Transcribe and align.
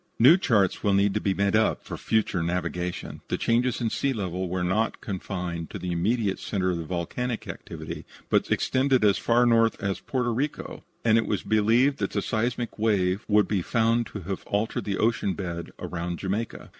New 0.17 0.35
charts 0.35 0.81
will 0.81 0.95
need 0.95 1.13
to 1.13 1.21
be 1.21 1.35
made 1.35 1.53
for 1.79 1.95
future 1.95 2.41
navigation. 2.41 3.21
The 3.27 3.37
changes 3.37 3.79
in 3.79 3.91
sea 3.91 4.13
levels 4.13 4.49
were 4.49 4.63
not 4.63 4.99
confined 4.99 5.69
to 5.69 5.77
the 5.77 5.91
immediate 5.91 6.39
centre 6.39 6.71
of 6.71 6.79
volcanic 6.87 7.47
activity, 7.47 8.05
but 8.27 8.49
extended 8.51 9.05
as 9.05 9.19
far 9.19 9.45
north 9.45 9.79
as 9.79 9.99
Porto 9.99 10.33
Rico, 10.33 10.83
and 11.05 11.19
it 11.19 11.27
was 11.27 11.43
believed 11.43 11.99
that 11.99 12.13
the 12.13 12.23
seismic 12.23 12.79
wave 12.79 13.23
would 13.27 13.47
be 13.47 13.61
found 13.61 14.07
to 14.07 14.21
have 14.21 14.43
altered 14.47 14.85
the 14.85 14.97
ocean 14.97 15.35
bed 15.35 15.69
round 15.77 16.17
Jamaica. 16.17 16.69